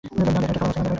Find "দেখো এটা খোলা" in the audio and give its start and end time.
0.25-0.69